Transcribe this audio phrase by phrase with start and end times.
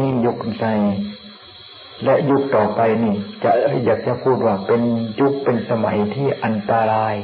[0.00, 0.66] นี่ยุคใจ
[2.04, 3.14] และยุคต่อไปนี่
[3.44, 3.52] จะ
[3.84, 4.80] อยากจะพูดว่าเป็น
[5.20, 7.14] ยุคเป็นสมัยที่อันตราย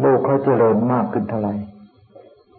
[0.00, 1.54] โลกเขาเจริญมากขึ้นเท่าไหร่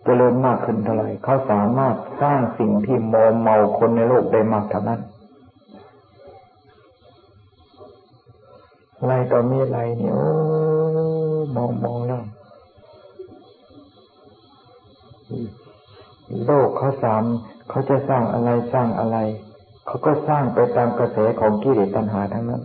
[0.05, 5.01] เจริญมากขึ้นเท่าไหร่เขาสามารถสร้างสิ่งที่มอมเมาคนในโลกได้มากเท่านั้น
[9.05, 10.25] ไรต่อมีอะไรเนี่ยโอ้
[11.55, 12.23] มองมองแล้ว
[16.45, 17.23] โลกเขาสาม
[17.69, 19.17] เขาจะสร้างอะไรสร้างอะไร
[19.87, 22.63] เขาก็สร้างไปตามกระแสของกิเลสตัณหาทั้งนั้น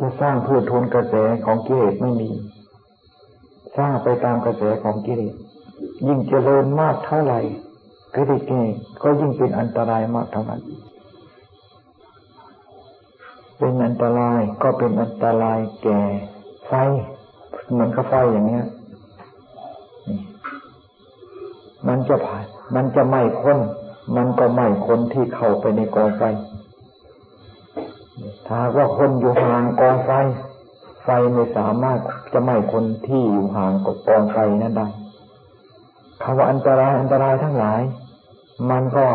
[0.00, 1.14] จะสร้างเพื่อทนกระแส
[1.46, 2.30] ของกิเลสไม่มี
[3.76, 5.34] สร้างไปตามกระแสของกิเลส
[6.06, 7.40] ยิ่งเจริญมากเท่าไหร่
[8.14, 8.42] กิเลส
[9.02, 10.60] ก็ยิ่งเป็นอันตรายมากเท่านั้น
[13.58, 16.00] เป็นอันตรายก็เป็นอันตรายแก่
[16.66, 16.72] ไฟ
[17.70, 18.66] เหมือนกับไฟอย่างเนี้ย
[21.88, 23.58] มันจะผ่าน มันจะไหม้คน
[24.16, 26.22] มันก็ไหม้คนที่เข้าไปในกองไฟ
[28.46, 30.10] ถ้าว่าคนอยู่ห่างกองไฟ
[31.04, 31.98] ไฟไม่สามารถ
[32.32, 34.88] จะไหม้คนที่อยู่ห่างกับกองไฟนั้นได้
[36.22, 37.82] คำว่าอันตรายอันตรายทั้งหลาย
[38.70, 39.06] มันก็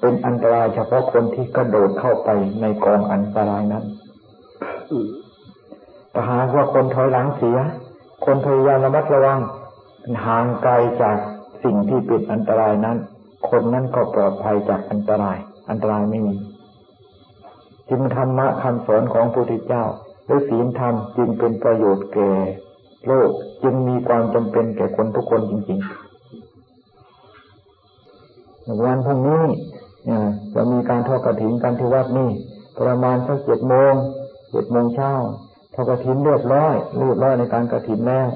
[0.00, 2.28] เป็นอันตรายเฉพาะคนที่กระโดดเข้าไป
[2.60, 3.84] ในกองอันตรายนั้น
[6.10, 7.58] แต่หากว่าคนถอยหลังเสีย
[8.24, 9.40] คนพยายามระมัดระวัง
[10.26, 11.16] ห่างไกลจาก
[11.64, 12.96] สิ่งที่เป็นอันตรายนั้น
[13.48, 15.38] คนนั้นก็ปลอดภัยจากอันตราย
[15.70, 16.34] อันตรายไม่มี
[17.90, 19.84] จึงธรรมะคำสอนของพระพุทธเจ้า
[20.26, 22.30] หรือศีลธรรมจึงเป็นประโยชน์แก่
[23.06, 23.30] โลก
[23.62, 25.88] จึงมีความจำเป็นแก่คนทุกคนจริงๆ
[28.84, 29.42] วันพรุ่งนี้
[30.54, 32.30] จะมีการทอดกระถิ่นกันที่วัดนี่
[32.80, 33.94] ประมาณสักเจ็ดโมง
[34.50, 35.12] เจ็ดโมงเช้า
[35.74, 38.26] ทอดกระถิ่นเรียบร้อยเรียบร้อยในการกระถิ่นแล้ว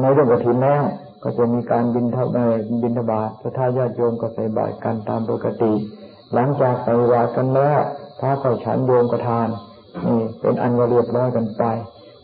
[0.00, 0.82] ในเรื่องกระถิ่นแล้ว
[1.22, 5.72] ก็จะมีการบินเทบาทบินทบาทพระทายาติโยมก็ใส่บาตรกันตามปกติ
[6.34, 7.80] หลังจากใส่บาตรกันแล้ว
[8.20, 9.48] พระก็ฉันโยมกระทาน
[10.06, 11.62] นี่เป็นอันว่าเรียบร้อยกันไป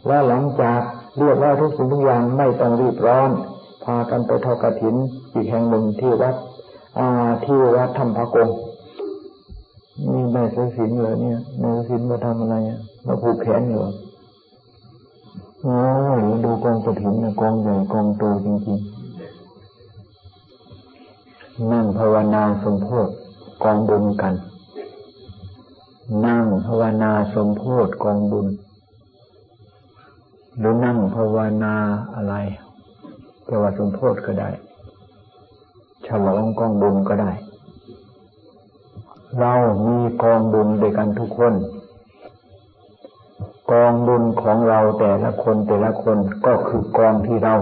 [0.07, 0.81] แล้วหลังจาก
[1.19, 3.31] เรียบร้อยทุกสิ่งทุกอย่างไม่ต้องรีบร้อน
[3.85, 4.95] พากันไปทอดกระถิน
[5.35, 6.35] อีกแห่งหนึ่งที่วัด
[6.99, 8.49] อ่าที่วัดธรรมภกง
[10.13, 12.57] นี่แม่ใช้ศีลเหรอเนี่ยแม่ศีลมาทำอะไร
[13.07, 13.89] มาผูกแขนเหรอ
[15.65, 15.79] โอ้
[16.19, 23.13] ยดูกองกระถิ่นนะกองใหญ่กองโตจริงๆ นั่งภาวนาสมโพธิ
[23.63, 24.35] กองบุญกัน
[26.27, 28.47] นั่งภาวนาสมโพธิกองบุญ
[30.59, 31.75] หรือนั่งภาวนา
[32.15, 32.35] อะไร
[33.45, 34.51] แต่ว่าสมโพธิก็ได้
[36.07, 37.33] ฉลองกองบุญก็ได้
[39.39, 39.53] เรา
[39.87, 41.55] มีกองบุญด้วยกันทุกคน
[43.71, 47.55] กองบุญของเราแต่ละคนแต่ละคนก็คือกองที่เรา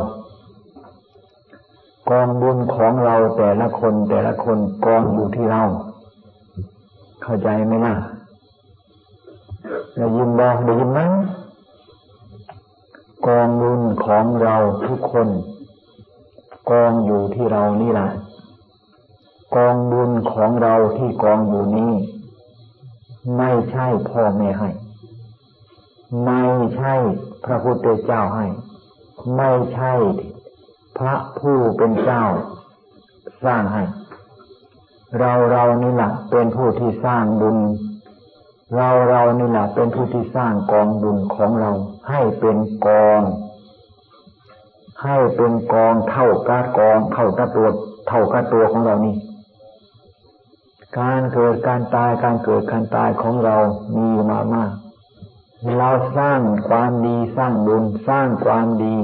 [2.10, 5.62] กองบุญของเราแต่ละคนแต่ละคนกองอยู่ที่เรา
[7.22, 7.94] เข้าใจไหมล่ะ
[9.96, 11.00] ได้ยินบอกได้ยินไหม
[13.26, 14.56] กองบุญของเรา
[14.86, 15.28] ทุกคน
[16.70, 18.08] กองอยู่ที่เรานี่แหละ
[19.54, 21.92] กองบุญของเราที่กองอยู่นี้
[23.36, 24.70] ไม่ใช่พ่อแม่ให้
[26.24, 26.42] ไม่
[26.76, 26.94] ใช่
[27.44, 28.46] พระพุทธเจ้าให้
[29.36, 29.92] ไม่ใช่
[30.98, 32.24] พระผู้เป็นเจ้า
[33.44, 33.82] สร้างให้
[35.20, 37.56] เราเรานี่แหละเป็นผู้ที่สร้างบุญ
[38.74, 41.70] เราเรานี่แหละเป็นผู้ที่สร้างกองบุญของเรา
[42.08, 42.56] ให้เป็น
[42.86, 43.20] กอง
[45.04, 47.68] ให้เป็นกองเท่ากับกองเท่ากับตัว
[48.08, 49.16] เท่ากับตัวของเรานี่
[50.98, 53.56] การเกิดการตายการเกิดการตายของเรา
[53.96, 54.70] มีมามาก
[55.78, 58.96] เราสร้างความดีสร้างบุญสร้างความดี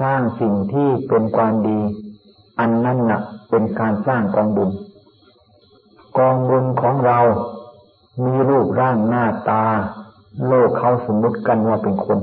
[0.00, 1.80] สร้างสิ่งที่เป็นความดี
[2.60, 3.20] อันนั้นนะ่ะ
[3.50, 4.70] เป็นการสร้างกองบุญ
[6.18, 7.18] กองบุญของเรา
[8.24, 9.64] มีรูปร่างหน้าตา
[10.46, 12.18] โลกเขาสมมติกันว่าเป็นคน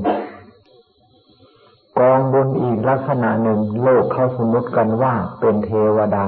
[2.00, 6.26] กองบุญอีกลักษณะหนึ่ง โลกเขาสมมติกันว่าเป็นเทวดา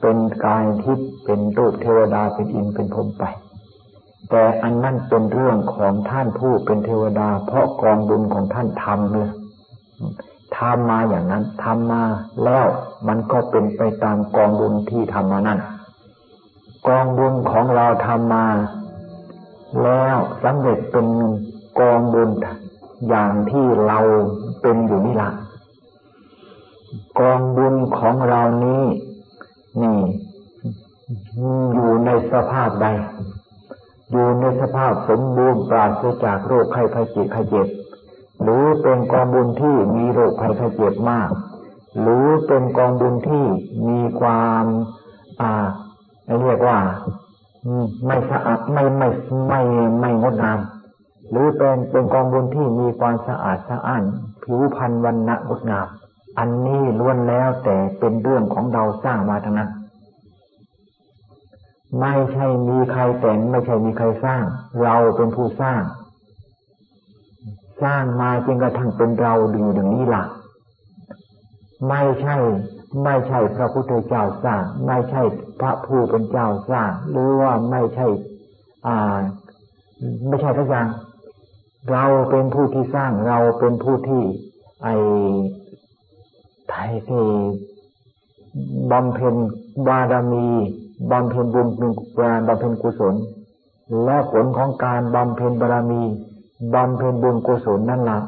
[0.00, 3.24] เป็นกายทิพย์เป็นรูปเทวดาเป็นอินเป็นพรมไป
[4.30, 9.30] แต่อันนั้นเป็นเรื่องของท่านผู้เป็นเทวดา เพราะกองบุญของท่านทำเลย
[10.56, 12.02] ทำมาอย่างนั้นทำมา
[12.44, 12.66] แล้ว
[13.08, 15.58] มันก็เป็นไปตามกองบุญที่ทำมานั่น
[16.86, 18.46] กองบุญของเราทำมา
[19.82, 21.06] แล้วสำเร็จเป็น
[21.80, 22.30] กองบุญ
[23.08, 23.98] อย่างที่เรา
[24.62, 25.30] เป็นอยู่นี่ละ
[27.18, 28.84] กองบุญของเรานี้
[29.82, 29.98] นี่
[31.74, 32.86] อยู่ในสภาพใด
[34.14, 37.66] อยู่ในสภาพสมบูรณ์ปราศจากโรคไข้ไข้เจ็บไข้เจ็บ
[38.42, 41.28] หรือเป็นกองบุญที่มีโรคภัยไข้เจ็บมาก
[42.00, 43.44] หรือเป็นกองบุญที่
[43.88, 44.64] มีความ
[45.40, 45.66] อ่า
[46.42, 46.78] เรียกว่า
[48.06, 49.08] ไม่สะอาดไม่ไม่
[49.48, 49.60] ไม่
[50.00, 50.58] ไม่งดงาม
[51.30, 54.02] หรือเป็นเป็นกองบุญที่มีความสะอาดสะอ้าน
[54.42, 55.86] ผิวพรรณวันณะงดงาม
[56.38, 59.70] อันนี้ล้วนแล้วแต่เป็นเรื่องของเราสร้างมาทั้งนั้น
[62.00, 64.44] ไม่ใช่มีใครแต่งไม่ใช่มีใครสร้าง
[64.82, 65.82] เราเป็นผู้สร้าง
[67.82, 70.24] สร้างมาจนกระทั่งเป็นเราดูอย่างนี้ล่ะ
[71.88, 72.36] ไม่ใช่
[73.04, 75.22] ไม่ใช่พระพุทธเจ้าสร้าง ไม่ใช่
[75.60, 78.06] พระผู้เป็นเจ้าสร้าง หรือว่าไม่ใช่
[78.86, 79.18] อ่า
[80.28, 80.88] ไม่ใช่ทุกอย่าง
[81.92, 84.22] เราเป็นผู้ที่สร้างเราเป็นผู้ที่
[84.82, 84.88] ไอ
[86.70, 87.24] ไทยที่
[88.90, 89.34] บำเพ็ญ
[89.86, 90.48] บารมี
[91.10, 91.68] บำเพ็ญบุญ
[92.18, 93.14] การบำเพ็ญกุศล
[94.04, 96.02] และผลของการบำเพ็ญบารมี
[96.74, 98.18] บำเพ็ญบุญกุศลนั่นละ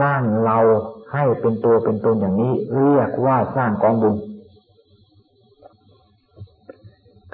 [0.00, 0.58] สร้างเรา
[1.12, 4.16] ให้เป็นตัวเป็นตนอย่างนี้ เรียกว่าสร้างกองบุญ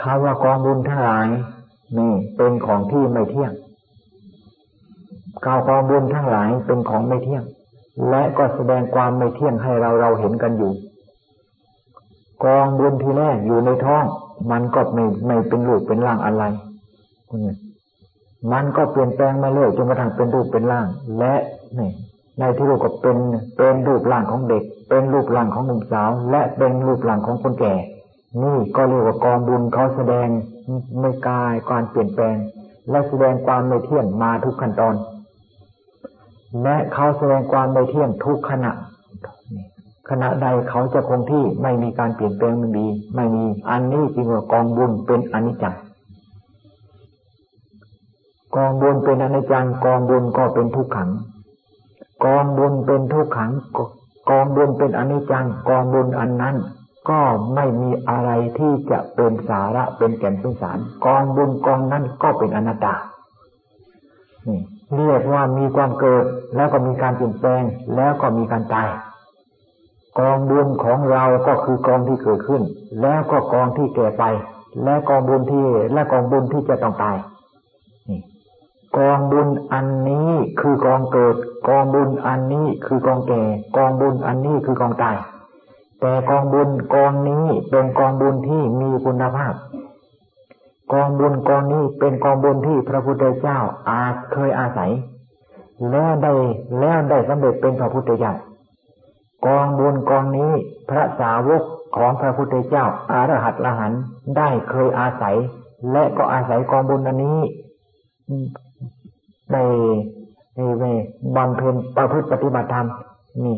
[0.02, 1.26] คำว่ากองบุญทั้งหลาย
[1.98, 3.52] นี่เป็นของที่ไม่เที่ยง
[5.44, 7.44] กาวกองบุญทั้งหลายเป็นของไม่เที่ยง
[8.08, 10.72] และก็แสดงความไม่เที่ยงให้เราเราเห็นกันอยู่
[12.44, 14.04] กองบุญที่แรกอยู่ในท้อง
[14.50, 16.44] มันก็ไม่ไม่เป็นรูปเป็นร่างอะไร
[18.52, 20.86] มันก็เปลี่ยนแปลงมาเรื่อยจนกระทั่งเป็นรูปเป็นร่าง
[21.18, 21.34] และ
[21.78, 21.90] นี่
[22.38, 23.16] ในที่รูปก็เป็น
[23.56, 27.74] เป็นรูปร่างของเด็ก เป็นรูปร่างของหนุ่มสาว และเป็นรูปร่างของคนแก่
[28.42, 30.28] นี่ก็เรียกว่ากองบุญเขาแสดง
[31.00, 32.36] ไม่กายการเปลี่ยนแปลง
[32.90, 34.94] และแสดงความไม่เที่ยงมาทุกขั้นตอน
[36.62, 38.72] และเขาแสดงความไม่เที่ยงทุกขณะ
[40.10, 45.74] ขณะใดเขาจะคงที่ไม่มีการเปลี่ยนแปลงไม่มีไม่มีอันนี้จริงว่ากองบุญเป็นอนิจจัง
[48.56, 51.10] กองบุญเป็นอนิจจังกองบุญก็เป็นทุกขัง
[52.24, 53.52] กองบุญเป็นทุกขัง
[54.30, 56.56] กองบุญเป็นอนิจจังกองบุญอันนั้น
[57.10, 57.20] ก็
[57.54, 62.94] ไม่มีอะไรที่จะเป็นสาระเป็นแก่นเป็นสาร กองบุญกองนั้นก็เป็นอนัตตา
[64.48, 64.60] นี่
[64.96, 66.24] เรียกว่ามีความเกิด
[66.56, 67.62] แล้วก็มีการเปลี่ยนแปลง
[67.96, 68.88] แล้วก็มีการตาย
[70.18, 72.62] กองบุญของเราก็คือกองที่เกิดขึ้น
[73.00, 74.24] แล้วก็กองที่แก่ไป
[74.82, 77.16] และกองบุญที่และกองบุญที่จะต้องตาย
[78.08, 78.20] นี่
[78.96, 80.30] กองบุญอันนี้
[80.60, 81.36] คือกองเกิด
[81.68, 83.42] กองบุญอันนี้คือกองแก่
[83.76, 85.16] กองบุญอันนี้คือกองตาย
[86.00, 89.54] แต่กองบุญกองนี้เป็นกองบุญที่มีคุณภาพ
[90.92, 93.58] กองบุญกองนี้เป็นกองบุญที่พระพุทธเจ้า
[93.90, 94.90] อาจเคยอาศัย
[95.90, 96.32] แล้วได้
[96.78, 98.34] แล้วได้สำเร็จเป็นพระพุทธเจ้า
[99.46, 100.52] กองบุญกองนี้
[100.90, 101.62] พระสาวก
[101.96, 103.92] ของพระพุทธเจ้าอารหัตละหัน
[104.36, 105.36] ได้เคยอาศัย
[105.92, 107.38] และก็อาศัยกองบุญอันนี้
[109.52, 109.56] ใน
[110.56, 110.84] ในเว
[111.36, 112.86] บำเพ็ญประพฤติปฏิบัติธรรม
[113.44, 113.56] นี่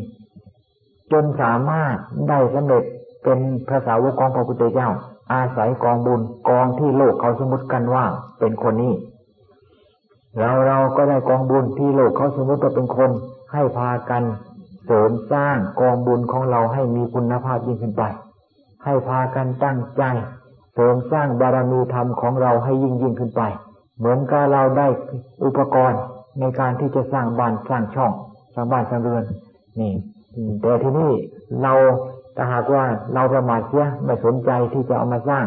[1.11, 1.95] จนสามารถ
[2.29, 2.83] ได้สำเร็จ
[3.23, 4.89] เป็นพระสาวกของพระพุทธเจ้า
[5.33, 8.05] อาศัยกองบุญกองที่โลกเขาสมมติกันว่า
[8.39, 8.93] เป็นคนนี้
[10.39, 13.11] เราเราก็ได้กองบุญที่โลกเขาสมมติว่าเป็นคน
[13.53, 14.23] ให้พากัน
[14.87, 18.03] เสริมสร้างกองบุญของเราให้มีคุณภาพยิ่งขึ้นไป
[18.83, 20.03] ให้พากันตั้งใจ
[20.73, 23.41] เสริมสร้างบารมีธรรมของเราให้ยิ่งยิ่งขึ้นไป
[23.97, 24.87] เหมือนกับเราได้
[25.45, 26.01] อุปกรณ์
[26.39, 28.11] ในการที่จะสร้างบ้านสร้างช่อง
[28.53, 29.23] สร้างบ้านสร้างเรือน
[29.79, 29.93] นี่
[30.61, 31.11] แต่ที่นี่
[31.61, 31.73] เรา
[32.35, 35.45] ถ้าหากว่าเราประมาทเสียไม่สนใจที่จะเอามาสร้าง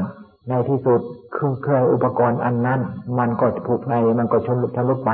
[0.49, 1.01] ในที่สุด
[1.33, 2.81] เครื่องเครื่องอุปกรณ์อันนั้น
[3.19, 5.11] มันก็ผุไปมันก็ชนลุกทะลุไป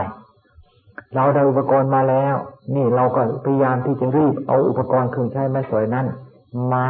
[1.14, 2.34] เราได้อุปกรณ์มาแล้ว
[2.74, 6.06] นี่เราก็พยายามที่จะรีบเอาอุปกรณ์เครื่องใช้ไม้สอยนั้น
[6.72, 6.86] มา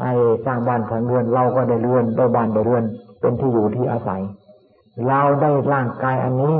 [0.00, 0.12] ไอ้
[0.44, 2.84] สร้างบ้านสร้างเรือนเราก็ได้เรือนได้บ้านได้เรือน
[3.20, 4.22] เป็นที่อยู่ที่อาศัย
[5.08, 6.58] เราได้ร่างกายอันนี้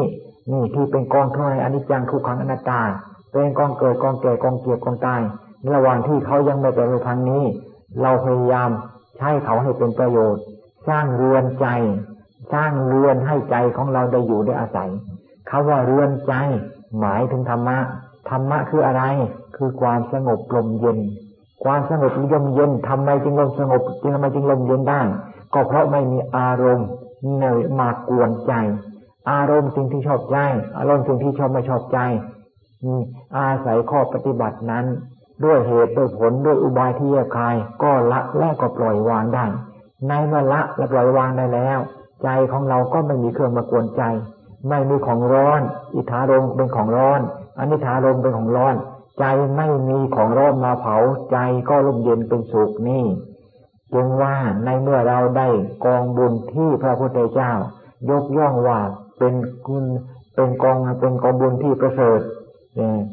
[0.53, 2.81] นี่ที่เป็นกองทุนอนิจจังทุกขังอนัตตา
[3.33, 5.23] เป็นกองเกิดกองแก่กองเกียบกองตาย
[5.73, 7.45] ระหว่างที่เขายังไม่ไปในทางนี้
[8.03, 8.71] เราพยายาม
[9.17, 10.43] ใช้เขาให้เป็นประโยชน์
[10.89, 11.67] สร้างเรือนใจ
[12.53, 14.91] สร้างเรือนให้ใจของเราได้อยู่ได้อาศัย
[15.49, 16.35] เขาว่าเรือนใจ
[16.99, 17.79] หมายถึงธรรมะ
[18.29, 19.03] ธรรมะคืออะไร
[19.57, 20.99] คือความสงบลมเย็น
[21.65, 25.01] ความสงบลมเย็นทำไมจึงลมสงบจึงทำไมจึงลมเย็นได้
[25.55, 26.89] ก็เพราะไม่มีอารมณ์
[27.35, 28.53] เหนื่อยมากวนใจ
[29.31, 30.37] อารมณ์สิ่งที่ชอบใจ
[30.79, 31.99] อารมณ์สิ่งที่ชอบไม่ชอบใจ
[33.37, 34.85] อาศัยข้อปฏิบัตินั้น
[35.45, 39.45] ด้วยเหตุด้วยผลด้วยอุบายที่แยกคาย ก็ละและก็ปล่อยวางได้
[40.09, 41.79] ในเมื่อละและปล่อยวางได้แล้ว
[42.23, 44.03] ใจของเราก็ไม่มีเครื่องมากวนใจ
[44.69, 45.61] ไม่มีของร้อน
[45.95, 47.21] อิทธารมเป็นของร้อน
[47.59, 48.75] อนิธารมเป็นของร้อน
[49.19, 49.25] ใจ
[49.57, 50.97] ไม่มีของร้อนมาเผา
[51.31, 51.37] ใจ
[51.69, 53.05] ก็ร่มเย็นเป็นสุขนี่
[53.95, 54.35] จึงว่า
[54.65, 55.49] ในเมื่อเราได้
[55.85, 57.53] กองบุญที่พระพุทธเจ้า
[58.11, 58.79] ยกย่องว่า
[59.19, 59.35] เป็น
[59.67, 59.85] คุณ
[60.35, 62.21] เป็นกองเป็นกองบุญที่ประเสริฐ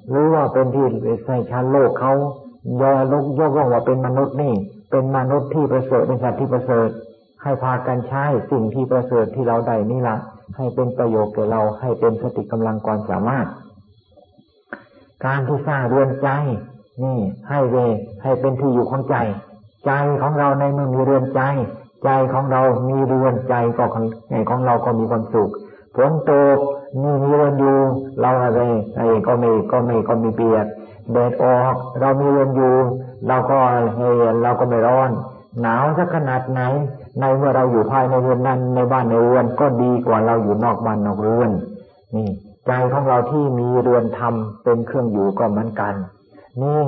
[0.10, 0.86] หรือว่าเป็นที่
[1.26, 2.14] ใส่ชั้นโลกเขา
[2.82, 4.54] ยอลกยกย่องว่าเป็นมนุษย์นี่
[4.92, 6.90] เป็นมนุษย์ที่ประเสริฐเป็นสัตว์ที่ประเสริฐ
[7.44, 10.18] ให้พากันใช้สิ่งที่ประเสริฐที่เราได้นี่ละ
[10.58, 13.48] ให้เป็นประโยชน์แก่เราให้เป็นสติกำลังความสามารถ
[15.26, 16.30] การที่สร้างเรือนใจ
[17.04, 17.76] นี่ ให้เว
[18.24, 19.16] ให้เป็นที่อยู่ของใจ
[19.86, 21.42] ใจของเราในเมื่อมีเรือนใจ
[22.04, 24.06] ใจของเรามีเรือนใจก็ของ
[24.50, 25.50] ของเราก็มีความสุข
[25.96, 26.58] ฝนตก
[27.02, 27.78] มีมีเรือนอยู่
[28.22, 28.62] เราอะไร
[28.96, 30.66] ไอ้ก็ไม่ก็ไม่ก็มีเปียก
[31.12, 32.76] แดดออก เรามีเรือนอยู่
[33.28, 33.58] เราก็
[33.96, 34.00] เฮ
[34.44, 35.10] เราก็ไม่ร้อน
[35.62, 36.62] หนาวสักขนาดไหน
[37.20, 41.52] ในเมื่อเราอยู่ภายในเรือนนั้นในบ้านในเรือนก็ดีกว่าเราอยู่นอกบ้านนอกเรือน
[42.16, 42.28] นี่
[42.68, 45.94] ใจของเราที่มีเรือนธรรมเป็นเครื่องอยู่ก็เหมือนกัน
[46.62, 46.86] นี่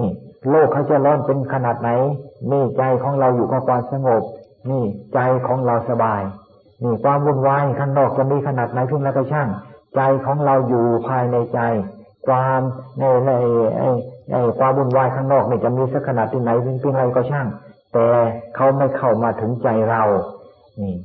[0.50, 1.90] โลกเขาจะร้อนเป็นขนาดไหน
[2.52, 4.24] นี่ใจของเราอยู่กับความสงบ
[4.70, 6.22] นี่ใจของเราสบาย
[6.84, 9.48] นี่ความวุ่นวายข้างนอกจะมีขนาดไหนทุ่งแล้วก็ช่าง
[9.96, 11.60] ใจของเราอยู่ภายในใจ
[12.28, 12.60] ความ
[13.00, 13.32] ในใน
[14.32, 17.48] ไอความวุ่นวายข้างนอกนี่จะมีสักขนาดที่ไหนเป็นอะไรก็ช่าง
[17.94, 18.06] แต่
[18.56, 20.04] เขาไม่เข้ามาถึงใจเรา
[20.82, 20.96] นี่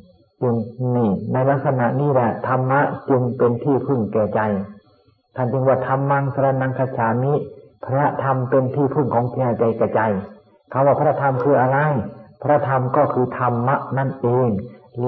[0.43, 0.55] จึง
[0.97, 2.81] นี่ในลักษณะนี้แหละธรรมะ
[3.11, 4.41] จึงเป็นที่พึ่งแก่ใจ
[5.37, 7.35] ท่านจึงว่าธรรมังสรนังคฉามิ
[7.87, 10.01] พระธรรมเป็นที่พึ่งของแก่ใจแก่ใจ
[10.73, 11.79] คำว่าพระธรรมคืออะไร
[12.43, 14.49] พระธรรมก็คือธรรมะนั่นเอง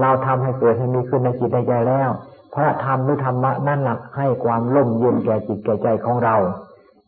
[0.01, 2.11] เราทำให้เกิดให้มีขึ้นในจิตในใจแล้ว
[2.55, 6.37] พระธรรมหรือธรรมะนั่นหลักให้ความล่มเย็นแก่จิตแก่ใจของเรา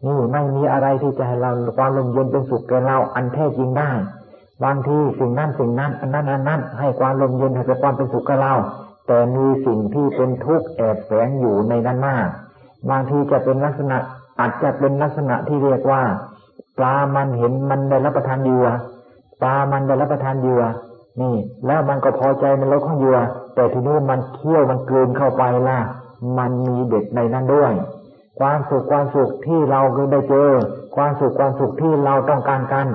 [0.07, 3.91] นี่ไม่มีอะไรที่จะให้เราความล่มเย็นเป็นสุขแก่เราอันแท้จริงได้
[4.65, 8.55] บางทีสิ่งนั้นสิ่งนั้นอันนั้นอันนั้นให้ความลมเย็นให้ความเป็นสุขกับเรา
[9.07, 12.29] แต่มีสิ่งที่เป็นทุกข์แอบแฝงอยู่ในนั้นมาก
[12.91, 13.97] บางทีจะเป็นลักษณะ
[14.41, 16.03] อาจจะเป็นลักษณะที่เรียกว่า
[16.79, 18.69] ปลามันเห็นมันได้รับประทานเหยื่อ
[19.41, 20.63] ปลามันได้รับประทานเหยื่อ
[21.21, 23.19] นี่ แล้วมันก็พอใจในรสของเหยื่อ
[23.55, 25.79] แต่ทีนี้มันเคี่ยวมันกลืนเข้าไปล่ะ
[26.39, 27.73] มันมีเด็ดในนั้นด้วย
[28.41, 30.51] ความสุขความสุขที่เราเคยได้เจอ
[30.97, 32.87] ความสุขความสุขที่เราต้องการกัน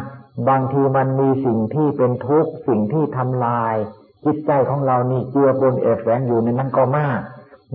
[0.48, 3.76] บางทีมันมีสิ่งที่เป็นทุกข์สิ่งที่ทำลาย
[4.26, 7.20] จิตใจของเรานี่เจือปนเอฟแฝงอยู่ในนั้นก็มาก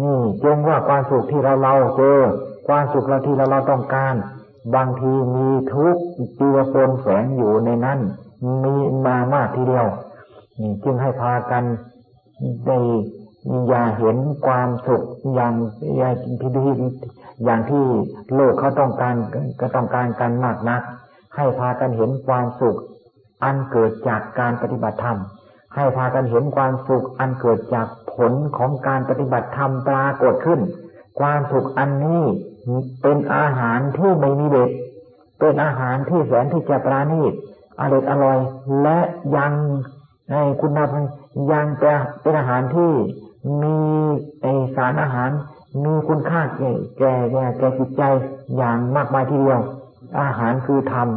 [0.01, 2.21] นี่จงว่าความสุขที่เราเราเจอ
[2.69, 4.15] ความสุขเราที่เราเราต้องการ
[4.75, 6.03] บางทีมีทุกข์
[6.37, 7.99] เจือปนแฝงอยู่ในนั้น
[8.65, 8.75] มี
[9.07, 9.87] มามากทีเดียว
[10.61, 11.65] นี่จึงให้พากัน
[12.67, 12.79] ได้
[13.69, 14.17] อย่าเห็น
[14.47, 15.03] ความสุข
[15.35, 15.55] อย่าง
[15.99, 16.51] อย่างที่
[17.45, 17.85] อย่างที่
[18.35, 19.15] โลกเขาต้องการ
[19.61, 20.83] ก็ต้องการกันมากนัก
[21.37, 22.79] ให้พากันเห็นความสุข
[23.45, 25.19] อันเกิดจากการปฏิบัติธรรม
[25.75, 30.61] ให้พากันเห็นความสุข อันเกิดจากผลของการปฏิบัติธรรมปรากฏขึ้น
[31.21, 32.23] ความสุขอันนี้
[33.03, 34.71] เป็นอาหารที่ไม่มีเด็ด
[35.41, 37.33] เป็นอาหารที่แสนที่จะปราณีต
[37.81, 38.39] อร่อยอร่อย
[38.83, 38.99] และ
[39.37, 39.53] ยัง
[40.33, 40.89] ในคุณภาพ
[41.53, 41.67] ยัง
[42.23, 42.93] เป็นอาหารที่
[43.63, 43.79] มี
[44.77, 45.31] สารอาหาร
[45.85, 47.15] มีคุณค่าแก่แก่
[47.59, 48.03] แก่จิตใจ
[48.57, 49.61] อย่างมากมายทีเดียว
[50.21, 51.09] อาหารคือธรรม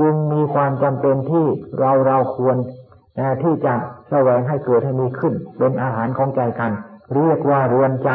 [0.00, 1.46] จึงมีความจำเป็นที่
[1.78, 2.56] เราเราควร
[3.42, 3.74] ที่จะ
[4.10, 6.72] แสวงให้เกิดให้มีขึ้น เป็นอาหารของใจกัน
[7.14, 8.10] เรียกว่าเรือนใจ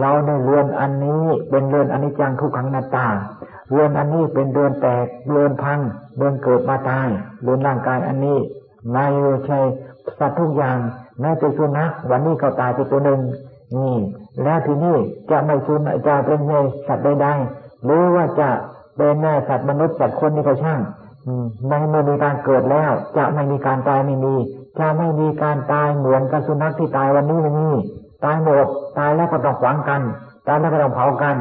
[0.00, 3.06] เราในเรือนอันนี้เป็นเรือนอนิจจังทุกขังนาตา
[3.70, 5.80] เรือนอันนี้เป็นเรือนแตกเรือนพัง
[6.16, 7.08] เรือนเกิดมาตาย
[7.42, 8.38] เรือนร่างกายอันนี้
[8.92, 9.06] ไม่
[9.46, 9.58] ใช่
[10.18, 10.78] สัตว์ทุกอย่าง
[11.20, 13.20] แม้แต่สุนัขวันนี้ก็ตายไปตัวหนึ่ง
[13.76, 13.94] นี่
[14.42, 14.96] แล้วทีนี้
[15.30, 16.54] จะไม่สุนจะเป็นไง
[16.86, 18.48] สัตว์ใดๆหรือว่าจะ
[18.96, 20.80] เป็นแม่สัตว์มนุษย์สัตว์คนนี่ก็ช่าง
[21.66, 24.34] ไม่เมื่อมีการเกิดแล้ว จะไม่มีการตายไม่มี
[24.78, 27.68] จะไม่มีการตายเหมือนกับสุนัขที่ตายวันนี้ไม่มี
[28.24, 28.66] ตายหมด
[28.98, 30.00] ตายแล้วก็ต้องฝังกัน
[30.46, 31.36] ตายแล้วก็ต้องเผากัน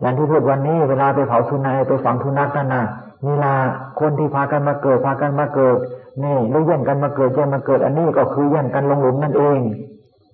[0.00, 2.82] อย่างที่พูดวันนี้เวลาไปเผาสุนัขไปฝังสุนัขกันนะ
[3.24, 3.54] นี่ละ
[4.00, 5.76] คนที่พากันมาเกิดพากันมาเกิด
[6.24, 9.60] นี่หรือแย่งกันมาเกิดจะมาเกิด อันนี้ก็คือแย่งกันลงหลุมนั่นเอง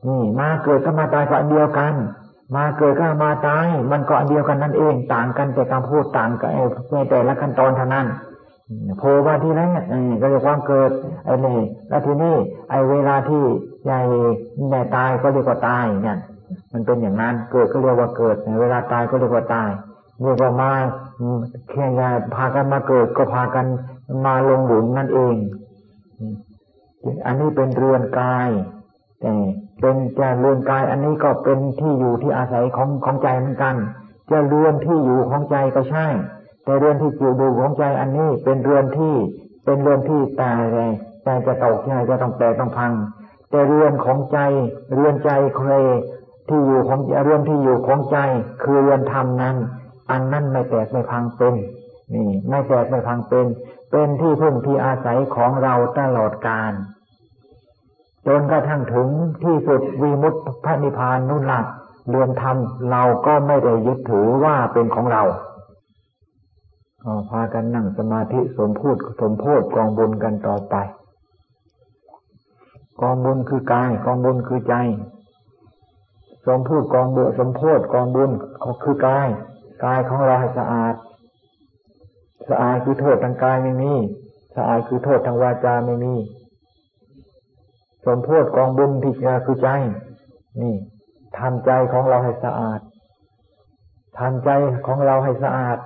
[0.06, 1.94] นี่มาเกิดก็มาตายกันเดียวกัน
[2.54, 6.50] มาเกิดก็มาตาย มันก็อันเดียวกันนั่นเอง ต่างกันแต่คำพูดต่างกัน
[7.10, 8.06] แต่ละขั้นตอนเท่านั้น
[8.98, 9.82] โผล่มาที่แรก
[10.20, 10.90] ก็เรียกว่าเกิด
[11.24, 11.58] ไอ้นี่
[11.88, 12.34] แล้วทีนี้
[12.70, 13.42] ไอ้เวลาที่
[13.84, 14.00] ใหญ่
[14.68, 16.18] ใหญ่ตายก็เรียกว่าตายเนี่ย
[16.72, 19.70] มันเป็นอย่างนั้นเกิดก็เรียกว่าเกิดเวลาตายก็เรียกว่าตาย
[20.22, 20.72] เรียกว่ามา
[21.70, 23.66] แค่ยาพากันมาเกิดก็พากัน
[24.26, 25.34] มาลงหลุมนั่นเอง
[27.26, 28.48] อันนี้เป็นเรือนกาย
[29.80, 33.76] เป็นจะเรือนกายอันนี้ก็เป็นที่อยู่ที่อาศัยของของใจเหมือนกัน
[34.30, 36.06] จะเรือนที่อยู่ของใจก็ใช่
[36.64, 39.14] แต่เรือนที่อยู่ดูของใจอันนี้เป็นเรือนที่
[39.64, 40.90] เป็นเรือนที่ตายเลย
[41.24, 42.92] ใจจะตกใจจะต้องแตกต้องพัง
[43.50, 44.38] แต่เรือนของใจ
[44.92, 45.82] เรือนใจเคย
[46.48, 48.18] ที่อยู่ของเรือนที่อยู่ของใจ
[48.62, 49.56] คือเรือนธรรมนั้น
[50.10, 51.54] อันนั้นไม่แตกไม่พังเป็น
[52.14, 53.46] นี่ไม่แตกไม่พังเป็น
[53.90, 56.72] เป็นที่พึ่งที่อาศัยของเราตลอดกาล
[58.26, 59.08] จนกระทั่งถึง
[59.44, 61.60] ที่สุดวีมุตพระนิพพานนุ่นละ
[62.08, 62.56] เรือนธรรม
[62.90, 65.22] เราก็ไม่ได้ยึดถือว่าเป็นของเรา
[67.30, 70.74] พากันนั่งสมาธิสมพูดสมโพธกองบุญกันต่อไป
[73.00, 74.74] กองบุญคือกายกองบุญคือใจ
[76.46, 78.30] สมพูดกองบุญสมโพธกองบุญ
[78.84, 79.28] คือกาย
[79.84, 80.94] กายของเราให้สะอาด
[82.48, 83.92] สะอาดคือโทษทางกายไม่มี
[84.56, 86.14] สะอาดคือโทษทางวาจาไม่มี
[88.04, 89.14] สมโพธกองบุญที่
[89.46, 89.68] คือใจ
[90.60, 90.74] นี่
[91.38, 92.80] ทำใจของเราให้สะอาด
[94.18, 94.50] ทำใจ
[94.86, 95.78] ของเราให้สะอาด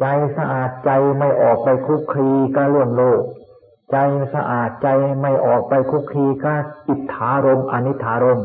[0.00, 0.06] ใจ
[0.38, 3.22] สะอาดใจไม่ออกไปคุกคีกับเรื่องโลก
[3.92, 3.98] ใจ
[4.34, 4.88] สะอาดใจ
[5.20, 8.40] ไม่ออกไปคุกคีกับอิทธารมอนิธารม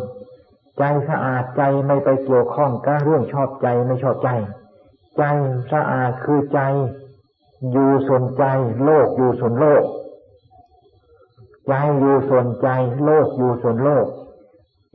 [0.79, 4.29] ใจสะอาดใจไม่ไปเกี่ยวข้องกับเรื่องชอบใจไม่ชอบใจ
[5.17, 5.23] ใจ
[5.73, 6.61] สะอาดคือใจ
[7.71, 8.43] อยู่ส่วนใจ
[8.83, 9.83] โลกอยู่ส่วนโลก
[11.67, 12.67] ใจอยู่ส่วนใจ
[13.03, 14.07] โลกอยู่ส่วนโลก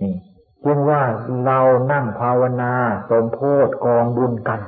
[0.00, 0.14] นี่
[0.64, 1.02] จึงว่า
[1.46, 1.58] เรา
[1.92, 2.72] นั่งภาวนา
[3.10, 4.60] สมโพธกองบุญกัน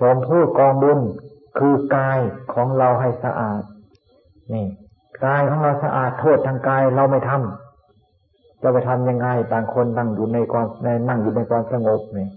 [0.00, 1.00] สมโพูดกองบุญ
[1.58, 2.18] คือกาย
[2.54, 3.62] ของเราให้สะอาด
[4.52, 4.66] นี่
[5.24, 12.28] กายของเราสะอาดโทษทางกายเราไม่ทำจะไปทำยังไงต่างคนนั่งอยู่ในความในนั่งอยู่ในความสงบนี่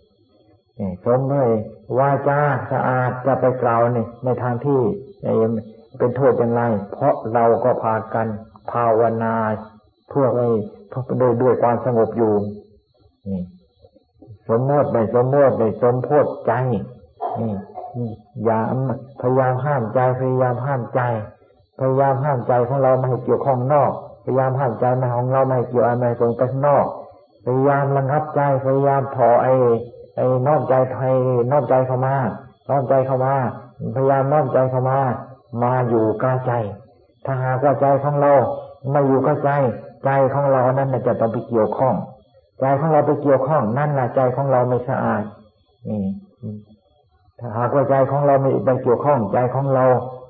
[0.79, 1.49] นี่สมเลย
[1.97, 2.39] ว่าจา
[2.71, 4.81] สะอาดจะไปกล่าวนี่ในทางที่
[5.99, 6.61] เป็นโทษอย่างไร
[6.93, 8.27] เพราะเราก็พากัน
[8.71, 9.35] ภาวนา
[10.09, 10.47] เพื่อให้
[11.19, 12.33] โดยด้วยความสงบอยู่
[13.27, 13.41] นี่
[14.49, 16.51] สมมติในสมมติในสมโพธใจ
[17.39, 17.53] นี่
[18.45, 18.59] อย่า
[19.21, 21.01] พยายามห้ามใจพยายามห้ามใจ
[21.79, 23.91] พยายามห้ามใจของเราไม่ให้เกี่ยวข้องนอก
[24.23, 26.85] พยายามห้ามใจไม่ของเราไม่ให้เกี่ยวอะไรส่งไปนอก
[27.45, 29.53] พยายามระงับใจพยายามถอไอ้
[30.15, 31.13] ไอ้นอกใจไทย
[31.51, 32.15] นอกใจเข้ามา
[32.69, 33.35] นอกใจเข้ามา
[33.95, 34.97] พยายามนอกใจเข้ามา
[35.63, 36.51] มาอยู่กับใจ
[37.27, 38.33] ถ้าหากว่าใจของเรา
[38.91, 39.49] ไม่อยู่กับใจ
[40.03, 41.95] ใจของเรานั้นจะต้องไปเกี่ยวข้อง
[42.59, 45.23] ใจของเราไปเกี่ยวข้อง นั่นแหละใจของเราไม่สะอาด
[45.87, 46.03] นี่
[47.39, 49.85] ถ้าหากว่าใจของเราไม่ไปเกี่ยวข้อง ใจของเรา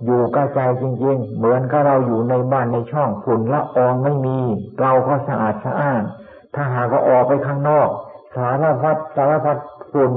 [0.05, 4.39] อยู่กับใจจริง ๆ เหมือนกับเราอยู่ในบ้านในช่องฝุ่นละอองไม่มี
[4.81, 6.03] เราก็สะอาดสะอ้าน
[6.55, 7.89] ถ้าหากว่าออกไปข้างนอก
[8.35, 9.57] สารพัดสารพัด
[9.93, 10.13] ฝุ่น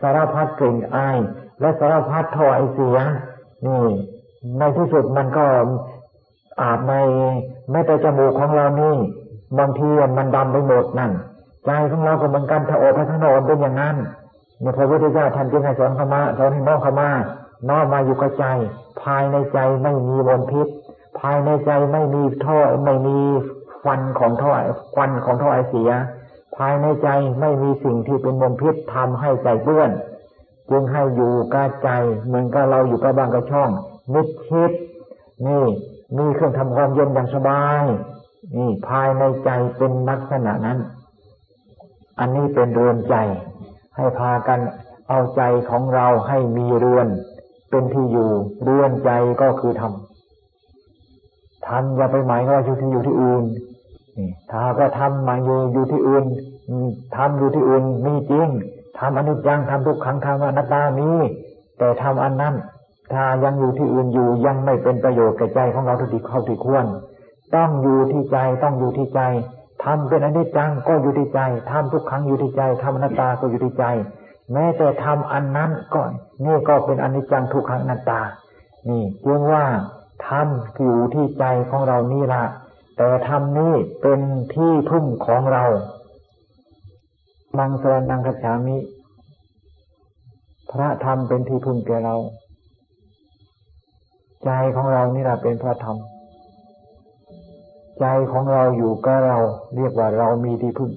[0.00, 1.18] สารพัดกลิ่นอาย
[1.60, 2.98] และสารพัดท่อไอเสีย
[3.66, 3.84] นี่
[4.58, 5.44] ในที่สุดมันก็
[6.60, 6.92] อาบใน
[7.70, 8.96] ไม่แต่จมูกของเรานี่
[9.58, 9.88] บางที
[10.18, 11.12] มันดำไปหมดนั่น
[11.66, 13.96] ใจของเราก็เหมือนกันถ้าออกไปข้างนอกเป็นอย่างนั้น
[14.60, 17.08] เนี่ยพระพุทธเจ้าท่านจึงให้สอนขมาสอนให้น้องขมา
[17.68, 18.44] น้อมมาอยู่กับใจ
[19.02, 20.66] ภายในใจไม่มีมลพิษ
[21.20, 23.18] ภายในใจไม่มีท่อไม่มี
[23.82, 24.52] ควันของท่อ
[24.94, 25.90] ควันของท่อไอเสีย
[26.56, 27.08] ภายในใจ
[27.40, 29.90] ไม่มีสิ่งที่เป็นมลพิษทำให้ใจเปื้อน
[30.70, 31.90] จึงให้อยู่กับใจ
[32.26, 33.70] เหมือนกับเราอยู่กับบ้านกับช่อง
[34.12, 34.70] มิดชิด
[35.46, 35.64] นี่
[36.16, 37.84] มีเครื่องทำความเย็นอย่างสบาย
[38.56, 40.78] นี่ภายในใจเป็นลักษณะนั้น
[42.18, 43.16] อันนี้เป็นเรือนใจ
[43.96, 44.60] ให้พากัน
[45.08, 47.08] เอาใจของเราให้มีเรือน
[47.70, 48.30] เป็นที่อยู่
[48.62, 49.10] เรือนใจ
[49.42, 49.92] ก็คือธรรม
[51.66, 53.44] ธรรมอย่าไปหมายว่าอยู่ที่อยู่ที่อื่น
[54.50, 56.24] ถ้าก็ทำมาอยู่อยู่ที่อื่น
[57.16, 58.48] ทำอยู่ที่อื่นมีจริง
[58.98, 61.10] ทำอนิจจังทำทุกขังทำอนัตตามี
[61.78, 62.54] แต่ทำอันนั้น
[63.12, 66.86] ถ้ายังอยู่ที่อื่นอยู่ยังไม่เป็นประโยชน์แก่ใจของเราทุกทีเข้าที่ควร
[67.54, 69.20] ต้องอยู่ที่ใจต้องอยู่ที่ใจ
[69.84, 71.40] ทำเป็นอนิจจังก็อยู่ที่ใจ
[71.70, 73.84] ทำทุกครั้งอยู่ที่ใจทำอนัตตาก็อยู่ที่ใจ
[74.52, 76.02] แม้แต่ทำอันนั้นก็
[76.44, 78.20] นี่ก็เป็นอนิจจังทุกขังอนัตตา
[78.88, 79.64] นี่จึงว่า
[80.28, 82.42] ทำอยู่ที่ใจของเรานี่ละ
[82.96, 84.20] แต่ทำนี้เป็น
[84.54, 85.64] ที่พึ่งของเรา
[87.58, 88.78] มังสรนังคฉามิ
[90.70, 92.16] พระธรรมเป็นที่พึ่งแก่เรา
[94.46, 95.96] ใจของเรานี่แหละเป็นพระธรรม
[98.00, 99.38] ใจของเราอยู่กับเรา
[99.76, 100.90] เรียกว่าเรามีที่พึ่ง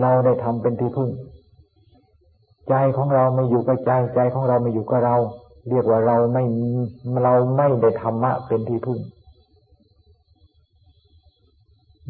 [0.00, 1.10] เราได้ทำเป็นที่พึ่ง
[2.68, 5.16] ใจของเราไม่อยู่กับใจ ใจของเราไม่อยู่กับเรา
[5.68, 6.44] เรียกว่าเราไม่
[7.22, 8.98] เราไม่ได้ธรรมะเป็นที่พึ่ง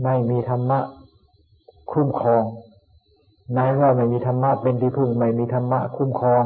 [0.03, 0.79] ไม่มีธรรมะ
[1.93, 2.45] คุ้มครอง
[3.57, 6.45] นายว่าไม่มีธรรมะเป็นที่พึ่ง ไม่มีธรรมะคุ้มครอง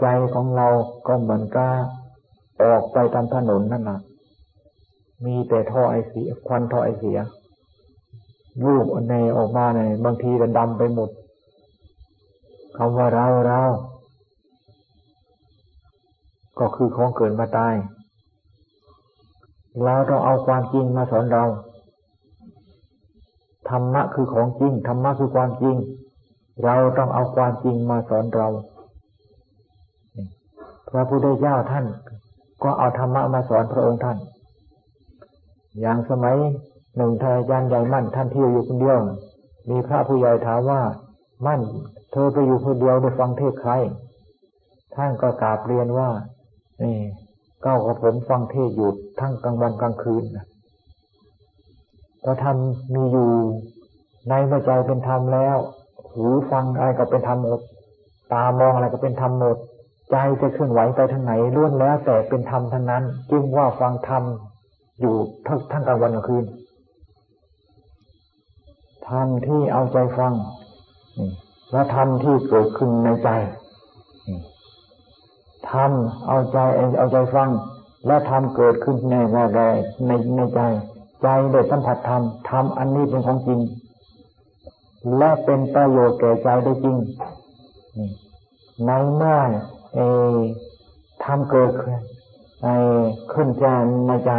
[0.00, 0.68] ใจของเรา
[1.06, 1.99] ก็เหมือนกับ
[2.62, 3.98] ออกไปตามถนนนั่นแหละ
[5.24, 7.18] มีแต่ท่อไอเสียควันท่อไอเสีย
[8.64, 11.10] รูปในออกมาในบางทีจะดำไปหมด
[12.76, 13.60] คำว่าเราเรา
[16.58, 17.74] ก็คือของเกิดมาตาย
[19.84, 21.44] เราต้องเอาความจริงมาสอนเรา
[23.68, 25.76] ธรรมะคือของจริง ธรรมะคือความจริง
[26.64, 28.48] เราต้องเอาความจริงมาสอนเรา
[30.90, 31.86] พระพุทธเจ้าท่าน
[32.62, 34.18] ก็เอาธรรมะมาสอนพระองค์ท่าน
[35.80, 36.36] อย่างสมัย
[36.96, 38.98] หนึ่งทายานใหญ่มั่นท่านเที่ยวอยู่คนเดียว
[39.70, 40.80] มีพระผู้ใหญ่ถามว่า
[41.46, 41.60] มั่น
[42.12, 43.72] เธอไปอยู่คนเดียวได้ฟังเทศใคร
[44.96, 46.10] ท่านก็กราบเรียนว่า
[46.82, 46.96] นี่
[47.62, 50.46] เก้ากับผมฟังเทศอยู่ทั้งกลางวันกลางคืนนะ
[52.24, 53.30] พอทำมีอยู่
[54.28, 55.56] ในเมื่อใจเป็นธรรมแล้ว
[56.12, 57.60] หูฟังอะไรก็เป็นธรรมหมด
[58.32, 59.56] ตามองอะไรก็เป็นธรรมหมด
[60.10, 64.22] ใจจะเคลื่อนไหวไปทางไหนล้วนแล้วแต่เป็นธรรมทั้งนั้น จึงว่าฟังธรรม
[65.00, 65.14] อยู่
[65.46, 66.44] ทั้งกลางวันกลางคืน
[69.08, 70.32] ธรรมที่เอาใจฟัง
[71.72, 73.28] และธรรมที่เกิดขึ้นในใจ
[75.70, 75.90] ธรรม
[76.28, 76.58] เอาใจ
[76.98, 77.50] เอาใจฟัง
[78.06, 79.38] และธรรมเกิดขึ้นในใน
[80.06, 80.60] ในในใจ
[81.22, 83.60] ใจได้สัมผัสธรรมธรรมอันนี้เป็นของจริง
[85.18, 86.96] และเป็นประโยชน์แก่ใจได้จริง
[88.86, 89.38] ในเมื่อ
[89.94, 89.98] เอ
[91.24, 91.98] ธรรมเกิดขึ้น
[92.62, 92.66] ใน
[93.32, 93.64] ขึ้นใจ
[94.08, 94.32] ในใจ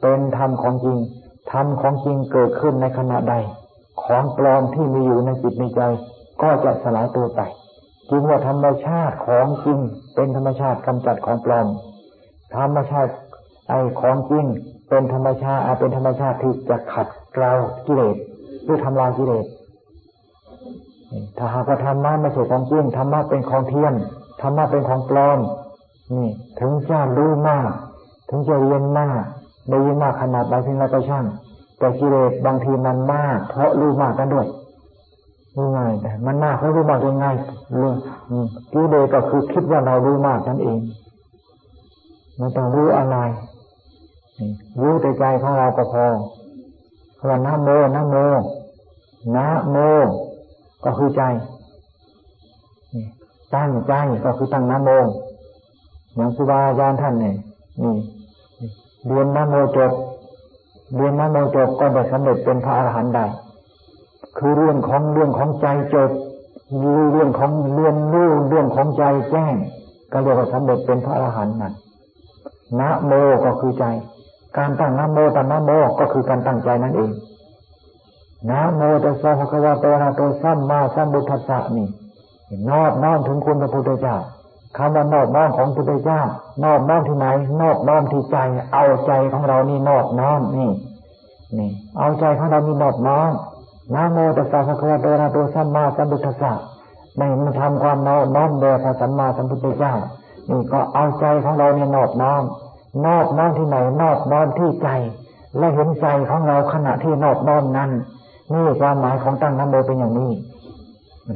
[0.00, 0.98] เป็นธรรมของจริง
[1.52, 3.34] ธรรมของจริงเกิดขึ้นในขณะใด
[4.04, 5.82] ของปลอมที่มีอยู่ในจิตในใจ
[6.42, 7.40] ก็จะสลายตัวไป
[8.10, 9.78] จึงว่าธรรมชาติของจริง
[10.14, 11.66] เป็นธรรมชาติกำจัดของปลอม
[12.56, 13.12] ธรรมชาติ
[13.68, 14.46] ไอ้ของจริง
[14.88, 17.52] เป็นธรรมชาติเป็นธรรมชาติที่จะขัดเกลา
[17.86, 18.16] กิเลส
[18.64, 19.46] หรือทำลายกิเลส
[21.38, 23.94] ถ้าหากว่าธรรมะไม่ใช่ของจริงธรรมะเป็นของเทียม
[24.42, 25.38] ธรรมะเป็นของปลอม
[26.12, 26.28] นี่
[26.60, 27.70] ถึงจะรู้มาก
[28.30, 29.22] ถึงจะเรียนมาก
[29.68, 31.24] ได้ยินมากขนาดใดเพียงไรก็ช่าง
[31.78, 34.46] แต่กิเลสบางทีมันมาก เพราะรู้มากกันด้วย
[35.56, 37.26] รู้ง่ายแต่มันมากเพราะรู้มากยังไง
[37.74, 37.88] รู้
[38.72, 40.78] กิเลสก็คือคิดว่าเรารู้มากนั่นเอง
[42.40, 43.16] มันต้องรู้อะไร
[44.80, 46.06] รู้แต่ใจของเราก็พอ
[47.28, 48.16] ว่านะโมนะโม
[49.36, 49.76] นะโม
[50.84, 51.22] ก็คือใจ
[53.56, 53.92] ตั้งใจ
[54.24, 54.90] ก็คือตั้งนโม
[56.14, 57.36] อย่างครูบาอาจารย์ท่านเนี่ย
[57.82, 57.94] นี่
[59.06, 59.92] เรียนนโมจบ
[60.96, 63.26] เรียนนโมจบก็ได้สำเร็จเป็นพระอรหันต์ได้
[64.38, 66.10] คือเรื่องของเรื่องของใจจบ
[66.82, 69.54] รู้เรื่องของเรียนรู้เรื่องของใจแจ้ง
[70.12, 71.72] ก็เรียกว่าสำเร็จเป็นพระอรหันต์นั่น
[72.80, 73.12] นะโม
[73.44, 73.84] ก็คือใจ
[74.56, 77.10] การตั้งนะโมตั้งนะโมก็คือการตั้งใจนั่นเอง
[78.50, 81.86] นะโมตัสสะภะคะวะโตอะระหะโตสัมมาสัมพุทธัสสะนี่
[82.70, 84.16] นอบน้อมถึงคุณพระพุทธเจ้า
[84.76, 86.20] คำว่านอบน้อมของพระพุทธเจ้า
[86.64, 87.26] นอบน้อมที่ไหน
[87.60, 88.36] นอบน้อมที่ใจ
[88.72, 90.70] เอาใจของเรานี่นอบน้อมนี่
[91.58, 93.30] นี่ เอาใจของเรานี่นอบน้อม
[93.94, 96.52] นะโมตัสสะภะคะวะโตอะระหะโตสัมมาสัมพุทธัสสะ
[97.16, 99.94] ไม่มาทำความนอบน้อมแด่พระสัมมาสัมพุทธเจ้า
[100.50, 102.42] นี่ก็เอาใจของเราเนี่ยนอบน้อม
[103.06, 104.88] นอบน้อมที่ไหนนอบน้อมที่ใจ
[105.58, 107.90] และเห็นใจของเราขณะที่นอบน้อมนั้น
[108.52, 110.30] นี่ความหมายของตั้งน้ำโมเป็นอย่างนี้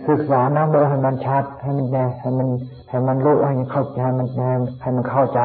[0.09, 2.49] ศึกษาน้ำโมให้มันชัดให้มันแน่ให้มัน
[2.89, 5.41] ให้มันรู้ให้มันเข้าใจให้มันแน่ให้มันเข้าใจ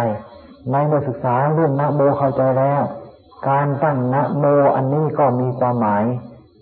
[0.71, 2.81] ในเมื่อศึกษาเรื่องนะโมเข้าใจแล้ว
[3.49, 6.03] การตั้งนะโมอันนี้ก็มีความหมาย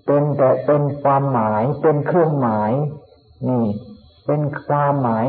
[0.06, 2.71] เป็นแต่เป็นความหมายเป็นเครื่องหมาย
[3.47, 3.63] นี่
[4.25, 5.25] เป็นความหมาย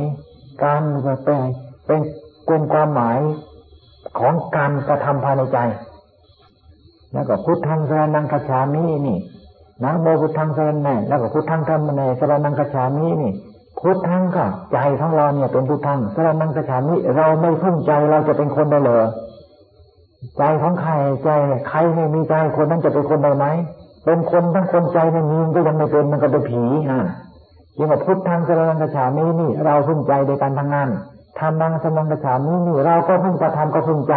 [0.63, 0.83] การ
[1.25, 1.41] เป็น
[1.87, 2.01] เป็น
[2.47, 3.19] เป็นความหมาย
[4.19, 5.59] ของการกระทำภายในใจ
[7.13, 9.19] แล้วก็พุทธังสรนังคาฉามินี่
[9.85, 13.33] นะโมพุทธังสรณะแล้วก็พุทธังธรรมในสรนังกฉามินี่
[13.81, 19.03] พุทธังก็ใจของเราเนี่ยเป็นพุทธังสรนังกฉามิเราไม่พึ่งใจเราจะเป็นคนได้เหรอ
[20.39, 20.93] ใจของใคร
[21.25, 21.29] ใจ
[21.69, 23.47] ใครไม่มีใจคนนั้นจะเป็นคนได้ไหม
[24.05, 27.01] เป็นคนทั้งคนใจไม่มีก็ยังไม่เป็นมันก็เป็นผีนะ
[27.79, 30.89] ยิ่งว่าพุทธังสรนังกฉามินี่ เราพึ่งใจโดยการทำงาน
[31.39, 34.15] ทำนังสนังกฉามินี่เราก็พึ่งกระทำก็พึ่งใจ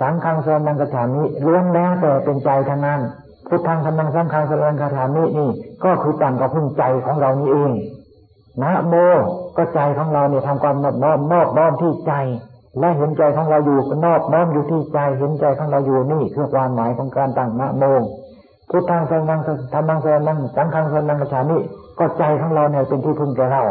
[0.00, 3.00] สังฆังสรนังกฉามิล้วนแล้วแต่เป็นใจทั้งนั้น
[3.48, 5.50] พุทธังธรรมังสังฆังสรังคาถามินี่
[5.84, 7.72] ก็คือตั้งกับพึ่งใจของเรานี่เอง
[8.62, 8.94] นะโม
[9.56, 12.12] ก็ใจของเราเนี่ยทำความนอบน้อมนอบน้อมที่ใจ
[12.78, 17.84] และเห็นใจของเราอยู่นอบน้อมอยู่ที่ใจ เห็นใจของเราอยู่นี่คือความหมายของการตั้งนะโม
[18.70, 19.40] พุทธังสังฆัง
[19.72, 21.58] ธรรมังสรังสังฆังสรังคาถามิ
[21.98, 23.62] ก็ใจของเราเนี่ยเป็นที่พึ่งแก่เรา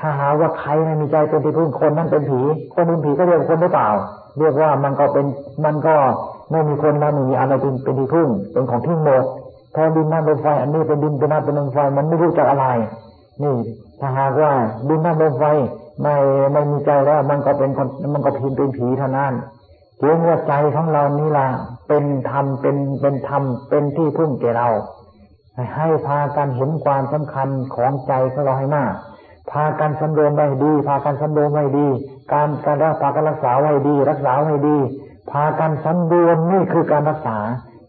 [0.00, 2.40] ถ้าหาว่าใครไม่มีใจเป็นที่พึ่งคนนั้นเป็นผี
[2.74, 3.88] คนเป็นผีก็เรียกคนหรือเปล่า
[4.38, 5.26] เรียกว่ามันก็เป็น
[5.64, 5.94] มันก็
[6.50, 9.24] ไม่มีคนนั้นไม่มีอะไรเป็นเป็นที่พึ่งเป็นของทิ้งหมด
[9.72, 12.66] แทนดินน้ำลมไฟอันนี้เป็นดินเป็นน้ำเป็นลมไฟมันไม่รู้จักอะไร
[13.42, 13.54] นี่
[14.00, 14.52] ถ้าหากว่า
[14.88, 15.44] ดินน้ำลมไฟ
[16.02, 16.14] ไม่
[16.52, 19.32] ไม่มีใจแล้ว มันก็เป็นคนมันก็พิมเป็นผีเท่านั้น
[19.98, 21.48] เพียงว่าใจของเรานี่ล่ะ
[21.88, 24.68] เป็นธรรมเป็นเป็นธรรมเป็นที่พึ่งแก่เรา
[25.76, 28.92] ให้พากันเห็นความสำคัญของใจของเราให้มาก
[29.50, 31.86] พากันสำรวมไว้ดี พากันสำรวมไว้ดี
[32.32, 34.76] การการรักษาการรักษาไว้ดี รักษาไว้ดี
[35.30, 37.38] พากันสำรวมนี่คือการรักษา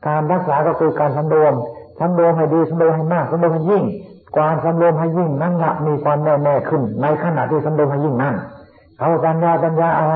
[0.07, 1.53] การรักษาก็คือการสำรวม
[1.99, 3.83] สำรวมให้ดีสำรวมให้มากสำรวมให้ยิ่ง
[4.35, 8.35] ความสำรวมให้ยิ่งนั่นละมีความแน่แน่ขึ้น ในขณะที่สำรวมให้ยิ่งนั่น
[8.99, 10.15] เขาปัญญาปัญญาอะไร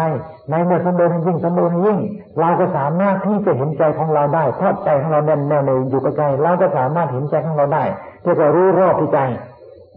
[0.49, 1.99] ในเมื่อสำรวมให้ยิ่งสำรวมให้ยิ่ง
[2.39, 7.84] เราก็สามารถที่จะเห็นใจของเราได้เพราะใจของเราแน่นแน่ในอยู่กับใจเราก็สามารถเห็นใจของเราได้
[8.23, 9.19] เรียกว่ารู้รอบที่ใจ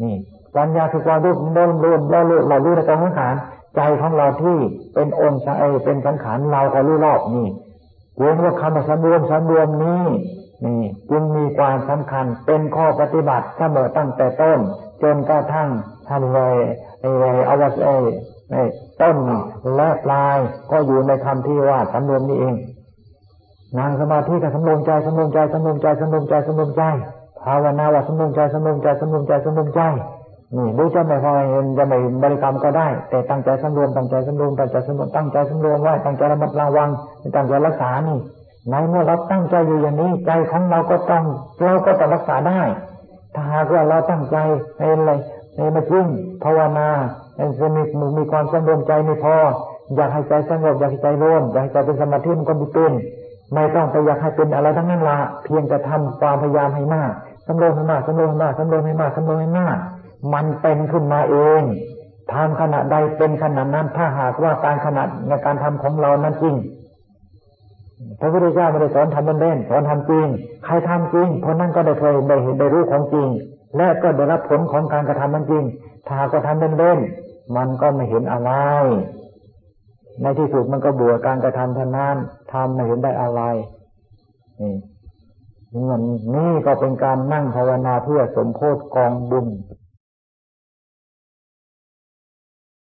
[0.03, 0.17] นี่
[0.57, 3.35] ปัญญาคือความรู้รู้รู้เรารู้เรารู้ในกองสังขาร
[3.77, 4.59] ใจของเราที่
[4.95, 7.49] เป็นองค์เอเป็นสังขารเราก็รู้รอบนี่
[8.19, 10.05] เรียกว่าคำสัมรวมสัมรวมนี้
[10.65, 14.59] นี่จึงมีความสำคัญเป็นข้อปฏิบัติเสมอตั้งแต่ต้น
[15.03, 15.69] จนกระทั่ง
[16.09, 16.57] ทำเลย
[17.01, 17.11] ไอ้
[17.49, 18.63] อวสไอ้
[19.01, 19.17] ต้น
[19.77, 20.39] และปลาย
[20.71, 22.55] ก็อยู่ในคำที่ว่าสำรวมนี้เอง
[23.79, 26.83] นางสมาธิกับสำรวมใจสำรวมใจสำรวมใจสำรวมใจสำรวมใจ
[27.43, 29.81] ภาวนาว่าสำรวมใจสำรวมใจสำรวมใจสำรวมใจ
[30.57, 36.89] นี่ดูจะไม่พอเห็นจะไม่บริกรรมก็ได้ แต่ตั้งใจสำรวมตั้งใจสำรวมตั้งใจสำรวมตั้งใจสำรวมไว้ตั้งใจระมัดระวัง
[37.37, 38.19] ตั้งใจรักษานี่
[38.71, 41.25] ในเมื่อเราตั้งใจอยู่อย่างนี้ใจของเราก็ต้อง
[41.63, 42.61] เราก็ต้องรักษาได้
[43.35, 44.37] ถ้าหากว่าเราตั้งใจ
[44.79, 45.13] ในอะไร
[45.57, 46.07] ในมาจริง
[46.45, 46.89] ภาวนา
[47.61, 47.83] จะมี
[48.19, 49.37] มีความสำรวมใจไม่พอ
[49.97, 52.93] อยากให้ใจสงบอยากให้ใจร่มอยากให้ใจเป็นสมาธิมันก็มีเป็น
[53.53, 57.13] ไม่ต้องไปอยากให้เป็นอะไรทั้งนั้นละเพียงแต่ทำความพยายามให้มาก
[57.47, 59.92] สำรวมให้มากสำรวมให้มากสำรวมให้มากสำรวมให้มากมั
[60.33, 61.63] มันเป็นขึ้นมาเอง
[62.33, 66.55] ทำขณะใดเป็นขณะนั้น ถ้าหากว่าการขณะในการทำของเรานั้นจริง
[68.21, 70.27] พระพุทธเจ้าไม่ได้สอนทำเล่นสอนทำจริง
[70.65, 73.29] ใครทำจริงคนนั้นก็ได้เคยได้เห็นได้รู้ของจริง
[73.77, 75.65] และก็ได้รับผลของการกระทำมันจริง
[76.09, 78.51] ถ้าก็ทำเล่นๆมันก็ไม่เห็นอะไร
[80.23, 82.17] ในที่สุดมันก็บื่อการกระทำท่านั้น
[82.53, 83.41] ทำไม่เห็นได้อะไร
[84.61, 84.75] นี่
[85.85, 86.03] เงิน
[86.35, 89.47] นี่ก็เป็นการนั่งภาวนาเพื่อสมโพธิกองบุญ